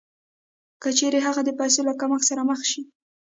[0.81, 2.81] که چېرې هغه د پیسو له کمښت سره مخ شي